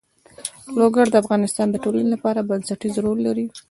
[0.79, 3.45] لوگر د افغانستان د ټولنې لپاره بنسټيز رول لري.